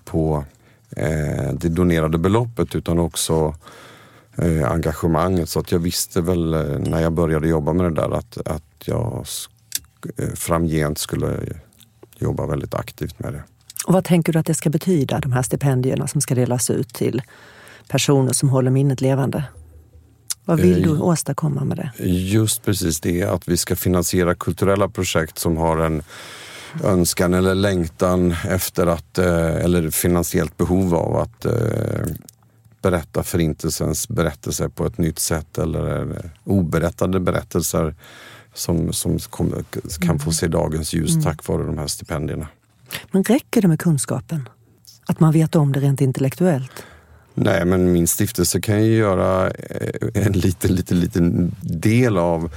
på 0.06 0.46
eh, 0.90 1.54
det 1.54 1.70
donerade 1.70 2.18
beloppet 2.18 2.76
utan 2.76 3.00
också 3.00 3.56
eh, 4.38 4.72
engagemanget. 4.72 5.50
Så 5.50 5.60
att 5.60 5.72
jag 5.72 5.80
visste 5.80 6.22
väl 6.22 6.54
eh, 6.54 6.62
när 6.62 7.02
jag 7.02 7.14
började 7.14 7.48
jobba 7.48 7.74
med 7.74 7.86
det 7.86 8.02
där 8.02 8.18
att, 8.18 8.38
att 8.48 8.64
jag 8.86 9.26
eh, 10.18 10.30
framgent 10.36 10.98
skulle 10.98 11.40
jobba 12.20 12.46
väldigt 12.46 12.74
aktivt 12.74 13.20
med 13.20 13.34
det. 13.34 13.44
Och 13.88 13.94
vad 13.94 14.04
tänker 14.04 14.34
du 14.34 14.40
att 14.40 14.46
det 14.46 14.54
ska 14.54 14.70
betyda, 14.70 15.20
de 15.20 15.32
här 15.32 15.42
stipendierna 15.42 16.08
som 16.08 16.22
ska 16.22 16.36
delas 16.36 16.70
ut 16.70 16.94
till 16.94 17.22
personer 17.88 18.34
som 18.34 18.50
håller 18.50 18.72
minnet 18.72 19.02
levande? 19.02 19.44
Vad 20.48 20.60
vill 20.60 20.82
du 20.82 20.90
eh, 20.90 21.02
åstadkomma 21.02 21.64
med 21.64 21.78
det? 21.78 22.04
Just 22.08 22.66
precis 22.66 23.00
det, 23.00 23.24
att 23.24 23.48
vi 23.48 23.58
ska 23.58 23.76
finansiera 23.76 24.36
kulturella 24.36 24.90
projekt 24.90 25.40
som 25.40 25.58
har 25.58 25.78
en 25.78 26.04
önskan 26.84 27.34
eller 27.34 27.56
längtan 27.56 28.36
efter 28.50 28.88
att, 28.88 29.18
eh, 29.18 29.56
eller 29.56 29.90
finansiellt 29.90 30.58
behov 30.58 30.96
av 30.96 31.16
att 31.16 31.46
eh, 31.46 31.52
berätta 32.82 33.24
förintelsens 33.24 34.10
berättelse 34.10 34.70
på 34.70 34.86
ett 34.86 34.98
nytt 34.98 35.20
sätt 35.20 35.58
eller 35.58 36.22
oberättade 36.44 37.20
berättelser 37.20 37.96
som, 38.54 38.94
som 38.94 39.20
kan 40.00 40.20
få 40.20 40.32
se 40.32 40.48
dagens 40.48 40.94
ljus 40.94 41.12
mm. 41.12 41.24
tack 41.24 41.48
vare 41.48 41.64
de 41.64 41.78
här 41.78 41.88
stipendierna. 41.88 42.48
Men 43.12 43.24
räcker 43.24 43.62
det 43.62 43.68
med 43.68 43.80
kunskapen? 43.80 44.50
Att 45.06 45.20
man 45.20 45.34
vet 45.34 45.56
om 45.56 45.72
det 45.72 45.80
rent 45.80 46.02
intellektuellt? 46.02 46.84
Nej, 47.40 47.66
men 47.66 47.92
min 47.92 48.08
stiftelse 48.08 48.62
kan 48.62 48.86
ju 48.86 48.98
göra 48.98 49.48
eh, 49.50 50.26
en 50.26 50.32
liten, 50.32 50.76
liten, 50.76 51.00
liten 51.00 51.56
del 51.62 52.18
av 52.18 52.52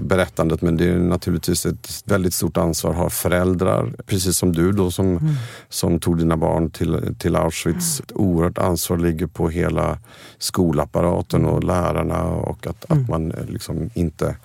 berättandet. 0.00 0.62
Men 0.62 0.76
det 0.76 0.88
är 0.88 0.98
naturligtvis 0.98 1.66
ett 1.66 2.02
väldigt 2.04 2.34
stort 2.34 2.56
ansvar 2.56 2.90
att 2.90 2.96
ha 2.96 3.10
föräldrar, 3.10 3.92
precis 4.06 4.36
som 4.36 4.52
du 4.52 4.72
då 4.72 4.90
som, 4.90 5.06
mm. 5.06 5.34
som 5.68 6.00
tog 6.00 6.18
dina 6.18 6.36
barn 6.36 6.70
till, 6.70 7.14
till 7.18 7.36
Auschwitz. 7.36 8.00
Ett 8.00 8.12
oerhört 8.12 8.58
ansvar 8.58 8.98
ligger 8.98 9.26
på 9.26 9.48
hela 9.48 9.98
skolapparaten 10.38 11.44
och 11.44 11.64
lärarna 11.64 12.24
och 12.24 12.66
att, 12.66 12.90
mm. 12.90 13.02
att 13.02 13.10
man 13.10 13.32
eh, 13.32 13.46
liksom 13.46 13.90
inte 13.94 14.36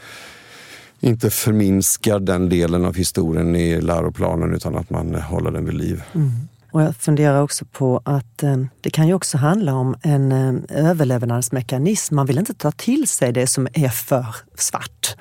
inte 1.00 1.30
förminskar 1.30 2.20
den 2.20 2.50
delen 2.50 2.86
av 2.86 2.96
historien 2.96 3.56
i 3.56 3.82
läroplanen 3.82 4.54
utan 4.54 4.76
att 4.76 4.90
man 4.90 5.16
håller 5.16 5.52
den 5.52 5.66
vid 5.66 5.74
liv. 5.74 6.04
Mm. 6.14 6.32
Och 6.72 6.82
jag 6.82 6.96
funderar 6.96 7.42
också 7.42 7.66
på 7.66 8.02
att 8.06 8.44
eh, 8.44 8.58
det 8.82 8.90
kan 8.90 9.08
ju 9.08 9.14
också 9.14 9.38
handla 9.38 9.74
om 9.74 9.96
en 10.02 10.32
eh, 10.32 10.86
överlevnadsmekanism. 10.86 12.16
Man 12.16 12.26
vill 12.26 12.40
inte 12.40 12.54
ta 12.54 12.72
till 12.72 13.08
sig 13.08 13.32
det 13.32 13.48
som 13.48 13.68
är 13.74 13.90
för 13.90 14.26
svart. 14.56 15.16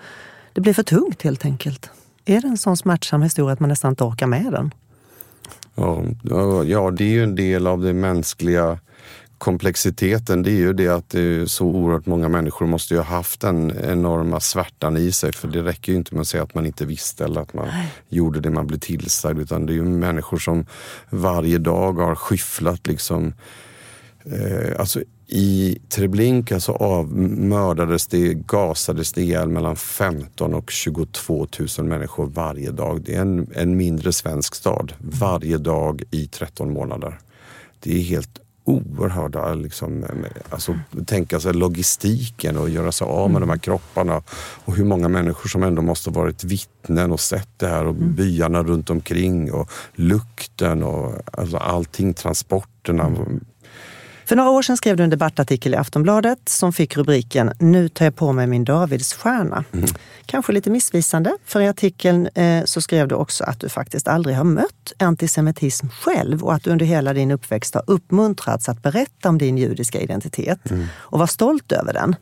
Det 0.53 0.61
blir 0.61 0.75
för 0.75 0.83
tungt 0.83 1.23
helt 1.23 1.45
enkelt. 1.45 1.91
Är 2.25 2.41
det 2.41 2.49
en 2.49 2.59
sån 2.59 2.77
smärtsam 2.77 3.23
historia 3.23 3.53
att 3.53 3.61
man 3.61 3.69
nästan 3.69 3.93
inte 3.93 4.05
orkar 4.05 4.27
med 4.27 4.53
den? 4.53 4.75
Ja, 5.75 6.05
ja, 6.65 6.91
det 6.91 7.05
är 7.05 7.09
ju 7.09 7.23
en 7.23 7.35
del 7.35 7.67
av 7.67 7.83
det 7.83 7.93
mänskliga 7.93 8.79
komplexiteten 9.39 10.43
det 10.43 10.51
är 10.51 10.57
ju 10.57 10.73
det 10.73 10.89
att 10.89 11.11
det 11.11 11.21
är 11.21 11.47
så 11.47 11.67
oerhört 11.67 12.07
många 12.07 12.29
människor 12.29 12.67
måste 12.67 12.95
ju 12.95 13.01
ha 13.01 13.07
haft 13.07 13.41
den 13.41 13.73
enorma 13.85 14.41
svärtan 14.41 14.97
i 14.97 15.13
sig. 15.13 15.33
För 15.33 15.49
det 15.49 15.63
räcker 15.63 15.93
ju 15.93 15.99
inte 15.99 16.15
med 16.15 16.21
att 16.21 16.29
säga 16.29 16.43
att 16.43 16.55
man 16.55 16.67
inte 16.67 16.87
visste 16.87 17.25
eller 17.25 17.41
att 17.41 17.55
man 17.55 17.67
Nej. 17.67 17.93
gjorde 18.09 18.41
det 18.41 18.51
man 18.51 18.67
blev 18.67 18.79
tillsagd. 18.79 19.39
Utan 19.39 19.67
det 19.67 19.73
är 19.73 19.75
ju 19.75 19.85
människor 19.85 20.39
som 20.39 20.67
varje 21.11 21.59
dag 21.59 21.93
har 21.93 22.15
skyfflat 22.15 22.87
liksom 22.87 23.35
eh, 24.25 24.81
alltså 24.81 25.01
i 25.31 25.79
Treblinka 25.89 26.61
så 26.61 26.73
av, 26.73 27.13
mördades 27.17 28.07
det, 28.07 28.35
gasades 28.35 29.13
det 29.13 29.23
ihjäl 29.23 29.49
mellan 29.49 29.77
15 29.77 30.55
och 30.55 30.71
22 30.71 31.47
000 31.79 31.87
människor 31.87 32.27
varje 32.27 32.71
dag. 32.71 33.03
Det 33.03 33.15
är 33.15 33.21
en, 33.21 33.51
en 33.55 33.77
mindre 33.77 34.13
svensk 34.13 34.55
stad 34.55 34.93
varje 34.99 35.59
dag 35.59 36.03
i 36.11 36.27
13 36.27 36.73
månader. 36.73 37.19
Det 37.81 37.99
är 37.99 38.03
helt 38.03 38.41
oerhörda, 38.69 39.55
liksom, 39.55 40.05
alltså, 40.51 40.79
tänka 41.07 41.41
sig 41.41 41.53
logistiken 41.53 42.57
och 42.57 42.71
göra 42.71 42.93
sig 42.93 43.07
av 43.07 43.31
med 43.31 43.37
mm. 43.37 43.41
de 43.41 43.51
här 43.51 43.59
kropparna. 43.59 44.23
Och 44.65 44.77
hur 44.77 44.85
många 44.85 45.09
människor 45.09 45.49
som 45.49 45.63
ändå 45.63 45.83
måste 45.83 46.11
varit 46.11 46.45
vittnen 46.45 47.13
och 47.13 47.21
sett 47.21 47.49
det 47.57 47.69
här 47.69 47.85
och 47.85 47.97
mm. 47.97 48.15
byarna 48.15 48.63
runt 48.63 48.91
omkring 48.91 49.53
och 49.53 49.71
lukten 49.95 50.83
och 50.83 51.13
alltså, 51.33 51.57
allting, 51.57 52.15
transporterna. 52.15 53.05
Mm. 53.05 53.41
För 54.29 54.37
några 54.37 54.51
år 54.51 54.63
sedan 54.63 54.77
skrev 54.77 54.97
du 54.97 55.05
en 55.05 55.11
debattartikel 55.11 55.75
i 55.75 55.77
Aftonbladet 55.77 56.49
som 56.49 56.73
fick 56.73 56.97
rubriken 56.97 57.53
Nu 57.59 57.89
tar 57.89 58.05
jag 58.05 58.17
på 58.17 58.33
mig 58.33 58.47
min 58.47 58.65
Davidsstjärna. 58.65 59.65
Mm. 59.73 59.87
Kanske 60.27 60.53
lite 60.53 60.71
missvisande, 60.71 61.37
för 61.45 61.61
i 61.61 61.69
artikeln 61.69 62.29
eh, 62.35 62.65
så 62.65 62.81
skrev 62.81 63.09
du 63.09 63.15
också 63.15 63.45
att 63.45 63.61
du 63.61 63.69
faktiskt 63.69 64.09
aldrig 64.09 64.37
har 64.37 64.45
mött 64.45 64.93
antisemitism 64.99 65.87
själv 65.89 66.45
och 66.45 66.55
att 66.55 66.65
du 66.65 66.71
under 66.71 66.87
hela 66.87 67.13
din 67.13 67.31
uppväxt 67.31 67.75
har 67.75 67.83
uppmuntrats 67.87 68.69
att 68.69 68.83
berätta 68.83 69.29
om 69.29 69.39
din 69.39 69.59
judiska 69.59 70.01
identitet 70.01 70.71
mm. 70.71 70.87
och 70.95 71.19
var 71.19 71.27
stolt 71.27 71.73
över 71.73 71.93
den. 71.93 72.17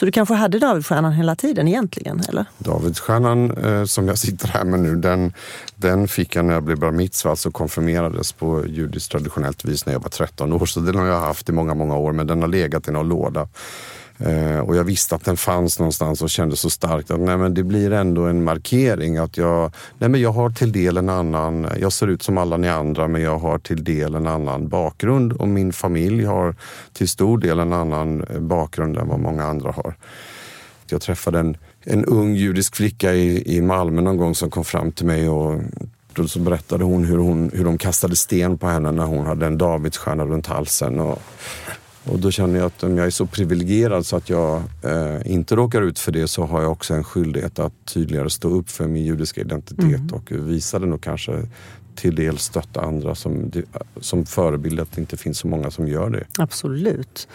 Så 0.00 0.06
du 0.06 0.12
kanske 0.12 0.34
hade 0.34 0.58
Davidsstjärnan 0.58 1.12
hela 1.12 1.36
tiden 1.36 1.68
egentligen? 1.68 2.22
eller? 2.28 2.44
Davidsstjärnan 2.58 3.50
eh, 3.50 3.84
som 3.84 4.08
jag 4.08 4.18
sitter 4.18 4.48
här 4.48 4.64
med 4.64 4.80
nu, 4.80 4.96
den, 4.96 5.32
den 5.76 6.08
fick 6.08 6.36
jag 6.36 6.44
när 6.44 6.54
jag 6.54 6.62
blev 6.62 6.78
bar 6.78 6.90
mitzvah, 6.90 7.30
alltså 7.30 7.50
konfirmerades 7.50 8.32
på 8.32 8.66
judiskt 8.66 9.12
traditionellt 9.12 9.64
vis 9.64 9.86
när 9.86 9.92
jag 9.92 10.00
var 10.00 10.08
13 10.08 10.52
år. 10.52 10.66
Så 10.66 10.80
den 10.80 10.94
har 10.94 11.06
jag 11.06 11.20
haft 11.20 11.48
i 11.48 11.52
många, 11.52 11.74
många 11.74 11.96
år, 11.96 12.12
men 12.12 12.26
den 12.26 12.40
har 12.40 12.48
legat 12.48 12.88
i 12.88 12.90
någon 12.90 13.08
låda. 13.08 13.48
Eh, 14.24 14.58
och 14.58 14.76
jag 14.76 14.84
visste 14.84 15.14
att 15.14 15.24
den 15.24 15.36
fanns 15.36 15.78
någonstans 15.78 16.22
och 16.22 16.30
kände 16.30 16.56
så 16.56 16.70
starkt 16.70 17.10
att 17.10 17.20
nej, 17.20 17.36
men 17.36 17.54
det 17.54 17.62
blir 17.62 17.92
ändå 17.92 18.22
en 18.22 18.44
markering 18.44 19.16
att 19.16 19.36
jag, 19.36 19.72
nej, 19.98 20.10
men 20.10 20.20
jag 20.20 20.32
har 20.32 20.50
till 20.50 20.72
del 20.72 20.96
en 20.96 21.08
annan, 21.08 21.68
jag 21.80 21.92
ser 21.92 22.06
ut 22.06 22.22
som 22.22 22.38
alla 22.38 22.56
ni 22.56 22.68
andra 22.68 23.08
men 23.08 23.22
jag 23.22 23.38
har 23.38 23.58
till 23.58 23.84
del 23.84 24.14
en 24.14 24.26
annan 24.26 24.68
bakgrund 24.68 25.32
och 25.32 25.48
min 25.48 25.72
familj 25.72 26.24
har 26.24 26.54
till 26.92 27.08
stor 27.08 27.38
del 27.38 27.58
en 27.58 27.72
annan 27.72 28.24
eh, 28.24 28.40
bakgrund 28.40 28.96
än 28.96 29.08
vad 29.08 29.20
många 29.20 29.44
andra 29.44 29.72
har. 29.72 29.94
Jag 30.90 31.00
träffade 31.00 31.38
en, 31.38 31.56
en 31.84 32.04
ung 32.04 32.34
judisk 32.34 32.76
flicka 32.76 33.14
i, 33.14 33.56
i 33.56 33.62
Malmö 33.62 34.00
någon 34.00 34.16
gång 34.16 34.34
som 34.34 34.50
kom 34.50 34.64
fram 34.64 34.92
till 34.92 35.06
mig 35.06 35.28
och 35.28 35.60
då 36.12 36.28
så 36.28 36.38
berättade 36.38 36.84
hon 36.84 37.04
hur, 37.04 37.18
hon 37.18 37.50
hur 37.54 37.64
de 37.64 37.78
kastade 37.78 38.16
sten 38.16 38.58
på 38.58 38.66
henne 38.66 38.92
när 38.92 39.04
hon 39.04 39.26
hade 39.26 39.46
en 39.46 39.58
Davidsstjärna 39.58 40.24
runt 40.24 40.46
halsen. 40.46 41.00
Och 41.00 41.22
och 42.04 42.18
då 42.18 42.30
känner 42.30 42.58
jag 42.58 42.66
att 42.66 42.82
om 42.82 42.96
jag 42.96 43.06
är 43.06 43.10
så 43.10 43.26
privilegierad 43.26 44.06
så 44.06 44.16
att 44.16 44.30
jag 44.30 44.62
eh, 44.82 45.32
inte 45.32 45.56
råkar 45.56 45.82
ut 45.82 45.98
för 45.98 46.12
det 46.12 46.28
så 46.28 46.44
har 46.44 46.62
jag 46.62 46.72
också 46.72 46.94
en 46.94 47.04
skyldighet 47.04 47.58
att 47.58 47.72
tydligare 47.94 48.30
stå 48.30 48.48
upp 48.48 48.70
för 48.70 48.88
min 48.88 49.04
judiska 49.04 49.40
identitet 49.40 50.00
mm. 50.00 50.08
och 50.12 50.32
visa 50.32 50.78
den 50.78 50.92
och 50.92 51.02
kanske 51.02 51.46
till 51.94 52.14
del 52.14 52.38
stötta 52.38 52.80
andra 52.80 53.14
som, 53.14 53.52
som 54.00 54.26
förebild 54.26 54.80
att 54.80 54.92
det 54.92 55.00
inte 55.00 55.16
finns 55.16 55.38
så 55.38 55.48
många 55.48 55.70
som 55.70 55.88
gör 55.88 56.10
det. 56.10 56.24
Absolut. 56.38 57.28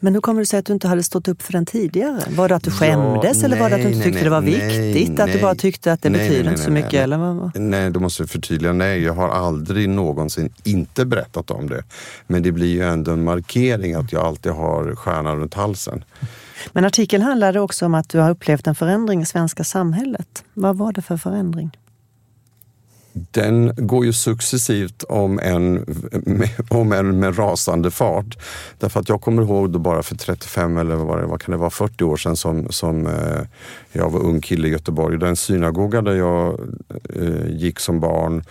Men 0.00 0.14
hur 0.14 0.20
kommer 0.20 0.40
det 0.40 0.46
sig 0.46 0.58
att 0.58 0.66
du 0.66 0.72
inte 0.72 0.88
hade 0.88 1.02
stått 1.02 1.28
upp 1.28 1.42
för 1.42 1.52
den 1.52 1.66
tidigare? 1.66 2.22
Var 2.28 2.48
det 2.48 2.56
att 2.56 2.62
du 2.62 2.70
skämdes 2.70 3.38
ja, 3.38 3.44
eller 3.44 3.60
var 3.60 3.70
det 3.70 3.76
att 3.76 3.82
du 3.82 3.88
inte 3.88 4.04
tyckte 4.04 4.10
nej, 4.10 4.24
det 4.24 4.30
var 4.30 4.40
viktigt? 4.40 5.18
Nej, 5.18 5.24
att 5.24 5.32
du 5.32 5.40
bara 5.40 5.54
tyckte 5.54 5.92
att 5.92 6.02
det 6.02 6.10
nej, 6.10 6.28
betyder 6.28 6.50
inte 6.50 6.62
så 6.62 6.70
mycket? 6.70 6.92
Nej, 6.92 7.02
eller 7.02 7.16
vad? 7.16 7.50
nej, 7.54 7.90
då 7.90 8.00
måste 8.00 8.22
jag 8.22 8.30
förtydliga. 8.30 8.72
Nej, 8.72 9.02
jag 9.02 9.12
har 9.12 9.28
aldrig 9.28 9.88
någonsin 9.88 10.52
inte 10.62 11.04
berättat 11.06 11.50
om 11.50 11.68
det. 11.68 11.84
Men 12.26 12.42
det 12.42 12.52
blir 12.52 12.74
ju 12.74 12.82
ändå 12.82 13.12
en 13.12 13.24
markering 13.24 13.94
att 13.94 14.12
jag 14.12 14.24
alltid 14.24 14.52
har 14.52 14.94
stjärnan 14.94 15.36
runt 15.36 15.54
halsen. 15.54 16.04
Men 16.72 16.84
artikeln 16.84 17.22
handlade 17.22 17.60
också 17.60 17.86
om 17.86 17.94
att 17.94 18.08
du 18.08 18.18
har 18.18 18.30
upplevt 18.30 18.66
en 18.66 18.74
förändring 18.74 19.22
i 19.22 19.26
svenska 19.26 19.64
samhället. 19.64 20.44
Vad 20.54 20.76
var 20.76 20.92
det 20.92 21.02
för 21.02 21.16
förändring? 21.16 21.70
Den 23.14 23.72
går 23.76 24.04
ju 24.04 24.12
successivt 24.12 25.02
om 25.02 25.38
en, 25.38 25.84
om 26.68 26.92
en 26.92 27.18
med 27.20 27.38
rasande 27.38 27.90
fart. 27.90 28.38
Därför 28.78 29.00
att 29.00 29.08
jag 29.08 29.20
kommer 29.20 29.42
ihåg 29.42 29.70
då 29.70 29.78
bara 29.78 30.02
för 30.02 30.14
35 30.16 30.76
eller 30.76 30.96
vad, 30.96 31.22
vad 31.22 31.42
kan 31.42 31.52
det 31.52 31.58
vara, 31.58 31.70
40 31.70 32.04
år 32.04 32.16
sedan 32.16 32.36
som, 32.36 32.72
som 32.72 33.06
eh, 33.06 33.40
jag 33.92 34.10
var 34.10 34.20
ung 34.20 34.40
kille 34.40 34.68
i 34.68 34.70
Göteborg. 34.70 35.18
Den 35.18 35.36
synagoga 35.36 36.02
där 36.02 36.14
jag 36.14 36.60
eh, 37.14 37.46
gick 37.48 37.80
som 37.80 38.00
barn 38.00 38.44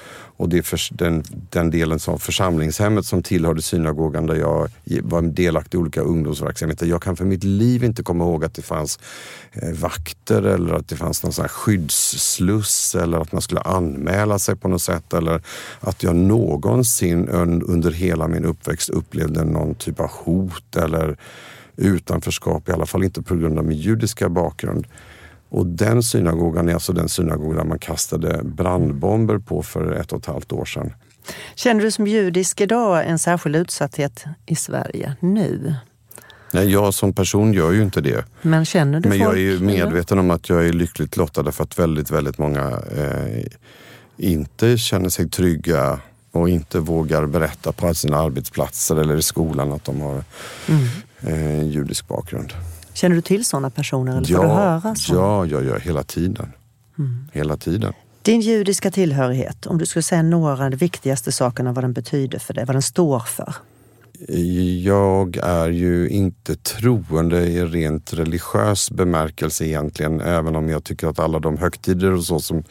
och 0.44 0.50
det 0.50 0.64
för, 0.64 0.80
den, 0.92 1.24
den 1.50 1.72
delen 1.72 2.00
som 2.00 2.20
församlingshemmet 2.20 3.06
som 3.06 3.24
tillhörde 3.24 3.62
synagogan 3.62 4.28
där 4.28 4.36
jag 4.36 4.70
var 5.04 5.22
delaktig 5.22 5.78
i 5.78 5.82
olika 5.82 6.02
ungdomsverksamheter. 6.02 6.86
Jag 6.86 7.02
kan 7.02 7.16
för 7.16 7.26
mitt 7.26 7.44
liv 7.44 7.84
inte 7.84 8.04
komma 8.04 8.24
ihåg 8.24 8.46
att 8.46 8.54
det 8.54 8.62
fanns 8.62 9.00
eh, 9.52 9.72
vakter 9.72 10.44
eller 10.44 10.74
att 10.74 10.88
det 10.88 10.96
fanns 10.96 11.24
någon 11.24 11.34
sån 11.34 11.48
skyddssluss 11.48 12.96
eller 12.96 13.20
att 13.20 13.32
man 13.32 13.42
skulle 13.42 13.62
anmäla 13.62 14.40
sig 14.40 14.56
på 14.56 14.68
något 14.68 14.82
sätt 14.82 15.14
eller 15.14 15.42
att 15.80 16.04
jag 16.04 16.16
någonsin 16.16 17.30
under 17.66 17.92
hela 17.92 18.28
min 18.28 18.46
uppväxt 18.46 18.90
upplevde 18.90 19.44
någon 19.44 19.76
typ 19.76 20.00
av 20.00 20.10
hot 20.12 20.76
eller 20.76 21.18
utanförskap, 21.76 22.70
i 22.70 22.72
alla 22.72 22.86
fall 22.86 23.04
inte 23.04 23.22
på 23.22 23.36
grund 23.36 23.60
av 23.60 23.66
min 23.66 23.78
judiska 23.78 24.30
bakgrund. 24.30 24.88
Och 25.54 25.66
den 25.66 26.04
synagogan 26.04 26.70
är 26.70 26.74
alltså 26.74 26.94
den 26.94 27.10
synagogan 27.10 27.68
man 27.68 27.80
kastade 27.80 28.44
brandbomber 28.44 29.38
på 29.38 29.64
för 29.64 29.92
ett 29.92 30.12
och 30.12 30.20
ett 30.20 30.26
halvt 30.26 30.52
år 30.52 30.66
sedan. 30.66 30.94
Känner 31.56 31.82
du 31.82 31.92
som 31.92 32.08
judisk 32.08 32.62
idag 32.62 33.08
en 33.08 33.20
särskild 33.20 33.56
utsatthet 33.56 34.26
i 34.46 34.56
Sverige 34.56 35.16
nu? 35.20 35.76
Nej, 36.52 36.72
jag 36.72 36.94
som 36.94 37.14
person 37.14 37.54
gör 37.54 37.72
ju 37.72 37.82
inte 37.82 38.02
det. 38.02 38.26
Men 38.42 38.66
känner 38.66 39.00
du 39.00 39.10
Men 39.10 39.20
folk, 39.20 39.30
jag 39.30 39.38
är 39.38 39.42
ju 39.42 39.60
medveten 39.60 40.20
om 40.20 40.32
att 40.32 40.50
jag 40.50 40.66
är 40.66 40.74
lyckligt 40.74 41.18
lottad 41.18 41.52
för 41.52 41.64
att 41.64 41.80
väldigt, 41.80 42.12
väldigt 42.12 42.38
många 42.38 42.80
eh, 42.98 43.46
inte 44.18 44.78
känner 44.78 45.10
sig 45.10 45.30
trygga 45.30 46.00
och 46.32 46.50
inte 46.50 46.80
vågar 46.80 47.26
berätta 47.26 47.72
på 47.72 47.94
sina 47.94 48.18
arbetsplatser 48.18 48.96
eller 48.96 49.18
i 49.18 49.22
skolan 49.22 49.72
att 49.72 49.86
de 49.86 50.02
har 50.02 50.24
mm. 50.68 50.88
eh, 51.22 51.68
judisk 51.68 52.08
bakgrund. 52.08 52.54
Känner 52.94 53.16
du 53.16 53.22
till 53.22 53.46
sådana 53.46 53.70
personer 53.70 54.18
eller 54.18 54.32
ja, 54.32 54.38
får 54.38 54.44
du 54.44 54.50
höra 54.50 54.96
sådana? 54.96 55.24
Ja, 55.24 55.46
ja, 55.46 55.62
ja, 55.62 55.78
hela 55.78 56.04
tiden. 56.04 56.52
Mm. 57.00 57.28
Hela 57.32 57.58
tiden. 57.58 57.94
Din 58.22 58.42
judiska 58.42 58.92
tillhörighet, 58.92 59.66
om 59.66 59.78
du 59.78 59.86
skulle 59.86 60.04
säga 60.04 60.22
några 60.22 60.66
av 60.66 60.72
de 60.72 60.78
viktigaste 60.78 61.32
sakerna 61.32 61.72
vad 61.72 61.84
den 61.84 61.94
betyder 61.94 62.40
för 62.40 62.54
dig, 62.54 62.66
vad 62.66 62.76
den 62.76 62.82
står 62.82 63.20
för? 63.20 63.56
Jag 64.84 65.38
är 65.38 65.70
ju 65.70 66.10
inte 66.10 66.56
troende 66.56 67.42
i 67.42 67.66
rent 67.66 68.14
religiös 68.14 68.92
bemärkelse 68.92 69.66
egentligen, 69.66 70.22
även 70.22 70.56
om 70.56 70.70
jag 70.70 70.84
tycker 70.84 71.08
att 71.08 71.20
alla 71.20 71.40
de 71.40 71.58
högtider 71.58 72.12
och 72.12 72.24
så 72.24 72.40
som, 72.40 72.64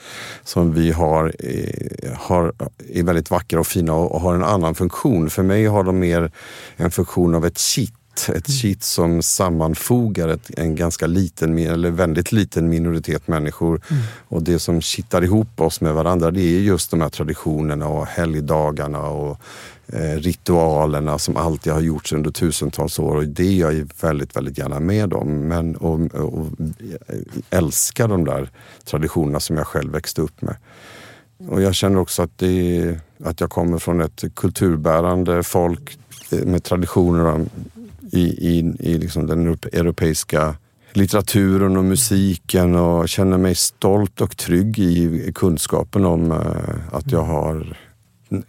som 0.45 0.73
vi 0.73 0.93
har, 0.93 1.33
är, 1.39 2.17
har 2.17 2.53
är 2.89 3.03
väldigt 3.03 3.31
vackra 3.31 3.61
och 3.61 3.67
fina 3.67 3.95
och, 3.95 4.13
och 4.13 4.21
har 4.21 4.35
en 4.35 4.45
annan 4.45 4.75
funktion. 4.75 5.31
För 5.31 5.43
mig 5.43 5.67
har 5.67 5.85
de 5.85 5.99
mer 5.99 6.33
en 6.77 6.91
funktion 6.91 7.35
av 7.35 7.47
ett 7.47 7.59
kitt 7.59 7.95
ett 8.21 8.29
mm. 8.29 8.59
kitt 8.59 8.83
som 8.83 9.23
sammanfogar 9.23 10.29
ett, 10.29 10.51
en 10.57 10.77
ganska 10.77 11.07
liten, 11.07 11.59
eller 11.59 11.91
väldigt 11.91 12.33
liten 12.33 12.69
minoritet 12.69 13.29
människor. 13.29 13.81
Mm. 13.91 14.03
Och 14.29 14.43
det 14.43 14.59
som 14.59 14.81
kittar 14.81 15.25
ihop 15.25 15.61
oss 15.61 15.81
med 15.81 15.95
varandra 15.95 16.31
det 16.31 16.41
är 16.41 16.61
just 16.61 16.91
de 16.91 17.01
här 17.01 17.09
traditionerna 17.09 17.89
och 17.89 18.07
helgdagarna 18.07 19.01
och 19.01 19.39
eh, 19.87 20.17
ritualerna 20.17 21.19
som 21.19 21.37
alltid 21.37 21.73
har 21.73 21.81
gjorts 21.81 22.13
under 22.13 22.31
tusentals 22.31 22.99
år. 22.99 23.17
Och 23.17 23.25
det 23.25 23.45
är 23.45 23.71
jag 23.71 23.91
väldigt, 24.01 24.37
väldigt 24.37 24.59
gärna 24.59 24.81
med 24.81 25.13
om. 25.13 25.49
Men, 25.49 25.77
och, 25.77 26.01
och 26.15 26.47
älskar 27.51 28.09
de 28.09 28.25
där 28.25 28.51
traditionerna 28.85 29.41
som 29.41 29.57
jag 29.57 29.67
själv 29.67 29.93
växte 29.93 30.23
upp 30.23 30.43
med. 30.43 30.57
Och 31.49 31.63
jag 31.63 31.75
känner 31.75 31.99
också 31.99 32.23
att, 32.23 32.39
det, 32.39 32.99
att 33.25 33.41
jag 33.41 33.51
kommer 33.51 33.79
från 33.79 34.01
ett 34.01 34.25
kulturbärande 34.35 35.43
folk 35.43 35.99
med 36.31 36.65
traditioner 36.65 37.47
i, 38.13 38.21
i, 38.21 38.75
i 38.79 38.99
liksom 38.99 39.27
den 39.27 39.47
europeiska 39.73 40.57
litteraturen 40.93 41.77
och 41.77 41.85
musiken 41.85 42.75
och 42.75 43.09
känner 43.09 43.39
mig 43.39 43.55
stolt 43.55 44.21
och 44.21 44.37
trygg 44.37 44.79
i 44.79 45.33
kunskapen 45.35 46.05
om 46.05 46.33
uh, 46.33 46.39
att 46.93 47.13
jag 47.13 47.23
har 47.23 47.77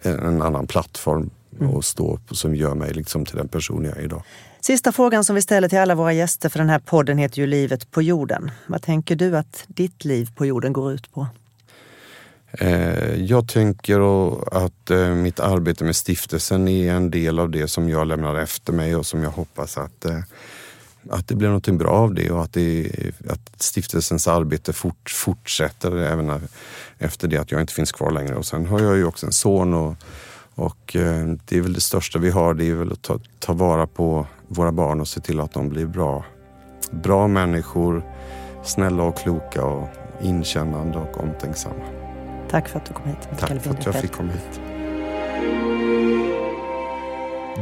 en 0.02 0.42
annan 0.42 0.66
plattform 0.66 1.30
mm. 1.60 1.76
att 1.76 1.84
stå 1.84 2.18
på 2.26 2.34
som 2.34 2.54
gör 2.54 2.74
mig 2.74 2.94
liksom 2.94 3.24
till 3.24 3.36
den 3.36 3.48
person 3.48 3.84
jag 3.84 3.96
är 3.96 4.02
idag. 4.02 4.22
Sista 4.60 4.92
frågan 4.92 5.24
som 5.24 5.34
vi 5.36 5.42
ställer 5.42 5.68
till 5.68 5.78
alla 5.78 5.94
våra 5.94 6.12
gäster 6.12 6.48
för 6.48 6.58
den 6.58 6.68
här 6.68 6.78
podden 6.78 7.18
heter 7.18 7.38
ju 7.38 7.46
Livet 7.46 7.90
på 7.90 8.02
jorden. 8.02 8.50
Vad 8.66 8.82
tänker 8.82 9.16
du 9.16 9.36
att 9.36 9.64
ditt 9.66 10.04
liv 10.04 10.28
på 10.34 10.46
jorden 10.46 10.72
går 10.72 10.92
ut 10.92 11.12
på? 11.12 11.26
Eh, 12.58 13.14
jag 13.14 13.48
tänker 13.48 14.00
att 14.64 14.90
eh, 14.90 15.08
mitt 15.08 15.40
arbete 15.40 15.84
med 15.84 15.96
stiftelsen 15.96 16.68
är 16.68 16.92
en 16.92 17.10
del 17.10 17.38
av 17.38 17.50
det 17.50 17.68
som 17.68 17.88
jag 17.88 18.06
lämnar 18.06 18.34
efter 18.34 18.72
mig 18.72 18.96
och 18.96 19.06
som 19.06 19.22
jag 19.22 19.30
hoppas 19.30 19.78
att, 19.78 20.04
eh, 20.04 20.18
att 21.10 21.28
det 21.28 21.34
blir 21.34 21.48
något 21.48 21.68
bra 21.68 21.90
av 21.90 22.14
det 22.14 22.30
och 22.30 22.42
att, 22.42 22.52
det, 22.52 22.90
att 23.28 23.62
stiftelsens 23.62 24.28
arbete 24.28 24.72
fort, 24.72 25.10
fortsätter 25.10 25.96
även 25.96 26.48
efter 26.98 27.28
det 27.28 27.36
att 27.36 27.52
jag 27.52 27.60
inte 27.60 27.72
finns 27.72 27.92
kvar 27.92 28.10
längre. 28.10 28.34
Och 28.34 28.46
sen 28.46 28.66
har 28.66 28.80
jag 28.80 28.96
ju 28.96 29.04
också 29.04 29.26
en 29.26 29.32
son 29.32 29.74
och, 29.74 29.94
och 30.54 30.90
det 31.44 31.56
är 31.56 31.60
väl 31.60 31.72
det 31.72 31.80
största 31.80 32.18
vi 32.18 32.30
har, 32.30 32.54
det 32.54 32.64
är 32.64 32.74
väl 32.74 32.92
att 32.92 33.02
ta, 33.02 33.18
ta 33.38 33.52
vara 33.52 33.86
på 33.86 34.26
våra 34.48 34.72
barn 34.72 35.00
och 35.00 35.08
se 35.08 35.20
till 35.20 35.40
att 35.40 35.52
de 35.52 35.68
blir 35.68 35.86
bra, 35.86 36.24
bra 36.90 37.28
människor, 37.28 38.04
snälla 38.64 39.02
och 39.02 39.18
kloka 39.18 39.64
och 39.64 39.88
inkännande 40.22 40.98
och 40.98 41.20
omtänksamma. 41.20 42.03
Tack 42.54 42.68
för 42.68 42.78
att 42.78 42.86
du 42.86 42.92
kom 42.92 43.06
hit. 43.06 43.28
Tack 43.38 43.62
för 43.62 43.70
att 43.70 43.84
jag 43.86 44.00
fick 44.00 44.12
komma 44.12 44.32
hit. 44.32 44.60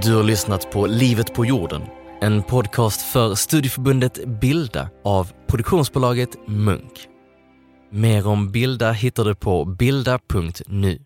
Du 0.02 0.16
har 0.16 0.22
lyssnat 0.22 0.70
på 0.70 0.86
Livet 0.86 1.34
på 1.34 1.46
jorden, 1.46 1.82
en 2.20 2.42
podcast 2.42 3.02
för 3.02 3.34
studieförbundet 3.34 4.26
Bilda 4.26 4.88
av 5.04 5.32
produktionsbolaget 5.46 6.48
Munk. 6.48 7.08
Mer 7.90 8.26
om 8.26 8.52
Bilda 8.52 8.92
hittar 8.92 9.24
du 9.24 9.34
på 9.34 9.64
bilda.nu. 9.64 10.98